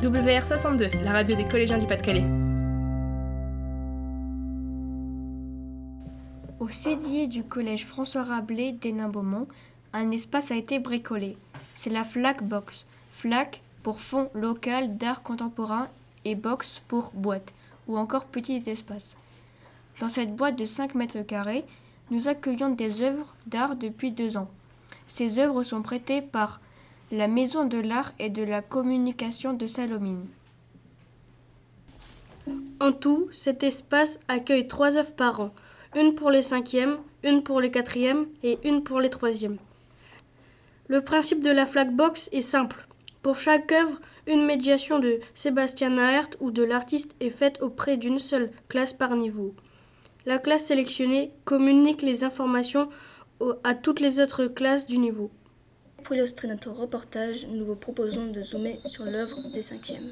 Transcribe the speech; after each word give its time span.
WR62, 0.00 1.04
la 1.04 1.12
radio 1.12 1.36
des 1.36 1.44
collégiens 1.46 1.76
du 1.76 1.86
Pas-de-Calais. 1.86 2.24
Au 6.58 6.68
cédier 6.68 7.26
du 7.26 7.44
collège 7.44 7.84
François 7.84 8.22
Rabelais 8.22 8.72
d'Hénin-Beaumont, 8.72 9.46
un 9.92 10.10
espace 10.10 10.50
a 10.52 10.56
été 10.56 10.78
bricolé. 10.78 11.36
C'est 11.74 11.90
la 11.90 12.04
FLAC 12.04 12.42
Box. 12.42 12.86
FLAC 13.10 13.60
pour 13.82 14.00
Fonds 14.00 14.30
local 14.32 14.96
d'art 14.96 15.22
contemporain 15.22 15.88
et 16.24 16.34
Box 16.34 16.80
pour 16.88 17.10
boîte 17.12 17.52
ou 17.86 17.98
encore 17.98 18.24
petit 18.24 18.62
espace. 18.68 19.16
Dans 20.00 20.08
cette 20.08 20.34
boîte 20.34 20.58
de 20.58 20.64
5 20.64 20.94
mètres 20.94 21.20
carrés, 21.20 21.66
nous 22.10 22.26
accueillons 22.26 22.70
des 22.70 23.02
œuvres 23.02 23.34
d'art 23.46 23.76
depuis 23.76 24.12
deux 24.12 24.38
ans. 24.38 24.48
Ces 25.08 25.38
œuvres 25.38 25.62
sont 25.62 25.82
prêtées 25.82 26.22
par 26.22 26.62
la 27.12 27.26
Maison 27.26 27.64
de 27.64 27.78
l'Art 27.78 28.12
et 28.20 28.30
de 28.30 28.44
la 28.44 28.62
Communication 28.62 29.52
de 29.52 29.66
Salomine. 29.66 30.26
En 32.78 32.92
tout, 32.92 33.28
cet 33.32 33.64
espace 33.64 34.20
accueille 34.28 34.68
trois 34.68 34.96
œuvres 34.96 35.14
par 35.14 35.40
an, 35.40 35.50
une 35.96 36.14
pour 36.14 36.30
les 36.30 36.42
cinquièmes, 36.42 36.98
une 37.24 37.42
pour 37.42 37.60
les 37.60 37.72
quatrièmes 37.72 38.26
et 38.44 38.58
une 38.62 38.84
pour 38.84 39.00
les 39.00 39.10
troisièmes. 39.10 39.58
Le 40.86 41.00
principe 41.00 41.42
de 41.42 41.50
la 41.50 41.66
flag 41.66 41.90
box 41.90 42.28
est 42.32 42.40
simple. 42.40 42.86
Pour 43.22 43.34
chaque 43.34 43.72
œuvre, 43.72 44.00
une 44.28 44.44
médiation 44.44 45.00
de 45.00 45.18
Sébastien 45.34 45.90
Naert 45.90 46.30
ou 46.38 46.52
de 46.52 46.62
l'artiste 46.62 47.16
est 47.18 47.30
faite 47.30 47.60
auprès 47.60 47.96
d'une 47.96 48.20
seule 48.20 48.50
classe 48.68 48.92
par 48.92 49.16
niveau. 49.16 49.52
La 50.26 50.38
classe 50.38 50.66
sélectionnée 50.66 51.32
communique 51.44 52.02
les 52.02 52.22
informations 52.22 52.88
à 53.64 53.74
toutes 53.74 53.98
les 53.98 54.20
autres 54.20 54.46
classes 54.46 54.86
du 54.86 54.98
niveau. 54.98 55.32
Pour 56.04 56.16
illustrer 56.16 56.48
notre 56.48 56.70
reportage, 56.70 57.46
nous 57.46 57.64
vous 57.64 57.78
proposons 57.78 58.32
de 58.32 58.40
zoomer 58.40 58.76
sur 58.86 59.04
l'œuvre 59.04 59.36
des 59.54 59.62
cinquièmes. 59.62 60.10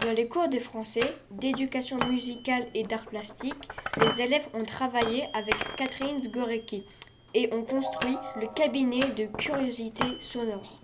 Dans 0.00 0.12
les 0.12 0.28
cours 0.28 0.48
de 0.48 0.58
français, 0.58 1.14
d'éducation 1.30 1.96
musicale 2.08 2.66
et 2.74 2.84
d'art 2.84 3.04
plastique, 3.06 3.68
les 4.02 4.22
élèves 4.22 4.46
ont 4.54 4.64
travaillé 4.64 5.24
avec 5.34 5.54
Catherine 5.76 6.22
Zgorecki 6.22 6.84
et 7.34 7.52
ont 7.52 7.64
construit 7.64 8.16
le 8.40 8.46
cabinet 8.54 9.10
de 9.16 9.26
curiosité 9.36 10.04
sonore. 10.20 10.80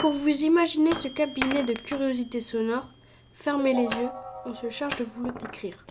Pour 0.00 0.12
vous 0.12 0.44
imaginer 0.44 0.94
ce 0.94 1.08
cabinet 1.08 1.64
de 1.64 1.72
curiosité 1.72 2.40
sonore, 2.40 2.88
fermez 3.32 3.74
les 3.74 3.84
yeux, 3.84 4.10
on 4.46 4.54
se 4.54 4.68
charge 4.68 4.96
de 4.96 5.04
vous 5.04 5.24
le 5.24 5.32
décrire. 5.32 5.84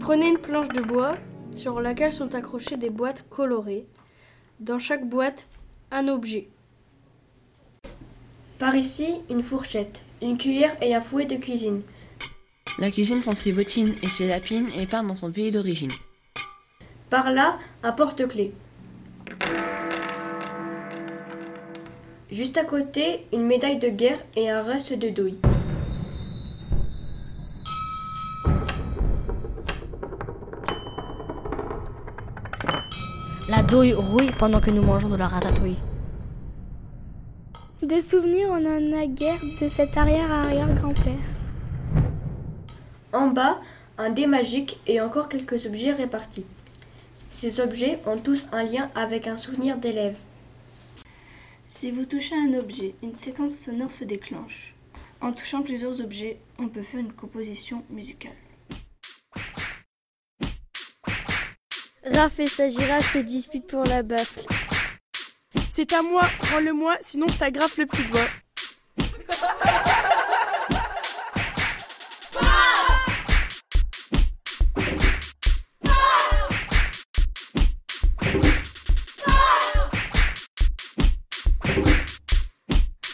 Prenez 0.00 0.28
une 0.28 0.38
planche 0.38 0.68
de 0.68 0.82
bois 0.82 1.16
sur 1.54 1.80
laquelle 1.80 2.12
sont 2.12 2.34
accrochées 2.34 2.76
des 2.76 2.90
boîtes 2.90 3.28
colorées 3.30 3.86
dans 4.60 4.78
chaque 4.78 5.08
boîte, 5.08 5.46
un 5.90 6.08
objet. 6.08 6.48
Par 8.58 8.76
ici, 8.76 9.20
une 9.30 9.42
fourchette, 9.42 10.02
une 10.22 10.38
cuillère 10.38 10.76
et 10.80 10.94
un 10.94 11.00
fouet 11.00 11.26
de 11.26 11.36
cuisine. 11.36 11.82
La 12.78 12.90
cuisine 12.90 13.20
prend 13.20 13.34
ses 13.34 13.52
bottines 13.52 13.94
et 14.02 14.08
ses 14.08 14.28
lapines 14.28 14.68
et 14.78 14.86
part 14.86 15.04
dans 15.04 15.16
son 15.16 15.30
pays 15.30 15.50
d'origine. 15.50 15.92
Par 17.10 17.30
là, 17.30 17.58
un 17.82 17.92
porte-clés. 17.92 18.52
Juste 22.30 22.56
à 22.56 22.64
côté, 22.64 23.26
une 23.32 23.46
médaille 23.46 23.78
de 23.78 23.88
guerre 23.88 24.24
et 24.34 24.50
un 24.50 24.62
reste 24.62 24.92
de 24.92 25.08
douille. 25.08 25.38
La 33.46 33.62
douille 33.62 33.92
rouille 33.92 34.30
pendant 34.38 34.58
que 34.58 34.70
nous 34.70 34.80
mangeons 34.80 35.10
de 35.10 35.16
la 35.16 35.28
ratatouille. 35.28 35.76
De 37.82 38.00
souvenirs, 38.00 38.48
on 38.50 38.64
en 38.64 38.98
a 38.98 39.06
guère 39.06 39.38
de 39.60 39.68
cet 39.68 39.98
arrière-arrière-grand-père. 39.98 41.12
En 43.12 43.26
bas, 43.26 43.60
un 43.98 44.08
dé 44.08 44.26
magique 44.26 44.80
et 44.86 45.02
encore 45.02 45.28
quelques 45.28 45.66
objets 45.66 45.92
répartis. 45.92 46.46
Ces 47.30 47.60
objets 47.60 48.00
ont 48.06 48.16
tous 48.16 48.46
un 48.50 48.62
lien 48.62 48.90
avec 48.94 49.26
un 49.26 49.36
souvenir 49.36 49.76
d'élève. 49.76 50.16
Si 51.66 51.90
vous 51.90 52.06
touchez 52.06 52.34
un 52.34 52.58
objet, 52.58 52.94
une 53.02 53.18
séquence 53.18 53.56
sonore 53.56 53.92
se 53.92 54.04
déclenche. 54.04 54.74
En 55.20 55.32
touchant 55.32 55.60
plusieurs 55.60 56.00
objets, 56.00 56.38
on 56.58 56.68
peut 56.68 56.82
faire 56.82 57.00
une 57.00 57.12
composition 57.12 57.82
musicale. 57.90 58.32
Raph 62.06 62.38
et 62.38 62.46
sa 62.46 62.68
girafe 62.68 63.14
se 63.14 63.18
disputent 63.18 63.66
pour 63.66 63.84
la 63.84 64.02
baffle. 64.02 64.40
C'est 65.70 65.92
à 65.94 66.02
moi, 66.02 66.22
rends-le-moi, 66.50 66.96
sinon 67.00 67.26
je 67.28 67.38
t'agrafe 67.38 67.78
le 67.78 67.86
petit 67.86 68.04
doigt. 68.04 68.20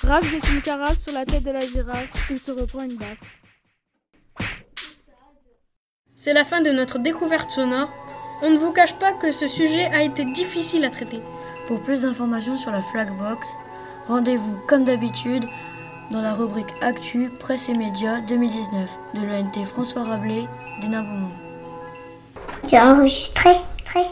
Raph 0.03 0.25
jette 0.29 0.49
une 0.51 0.63
carafe 0.63 0.99
sur 0.99 1.13
la 1.13 1.25
tête 1.25 1.45
de 1.45 1.53
la 1.53 1.61
girafe, 1.61 2.09
il 2.31 2.39
se 2.41 2.51
reprend 2.51 2.83
une 2.83 2.97
baffe. 2.97 3.19
C'est 6.17 6.33
la 6.33 6.45
fin 6.45 6.61
de 6.61 6.73
notre 6.73 6.99
découverte 6.99 7.51
sonore. 7.53 7.91
On 8.43 8.51
ne 8.51 8.59
vous 8.59 8.73
cache 8.73 8.95
pas 8.95 9.13
que 9.13 9.33
ce 9.33 9.47
sujet 9.47 9.85
a 9.93 10.03
été 10.03 10.25
difficile 10.25 10.85
à 10.85 10.91
traiter. 10.91 11.21
Pour 11.67 11.81
plus 11.81 12.03
d'informations 12.03 12.57
sur 12.57 12.71
la 12.71 12.81
Flagbox, 12.81 13.47
rendez-vous 14.07 14.59
comme 14.67 14.85
d'habitude 14.85 15.45
dans 16.11 16.23
la 16.23 16.33
rubrique 16.33 16.75
Actu, 16.81 17.31
Presse 17.39 17.69
et 17.69 17.75
Médias 17.75 18.21
2019 18.23 18.91
de 19.15 19.21
l'ONT 19.21 19.65
François 19.67 20.05
Rabelais 20.05 20.49
d'Hénin-Beaumont. 20.81 21.31
Tu 22.67 22.77
as 22.77 22.87
enregistré? 22.87 23.51
Très 23.85 24.07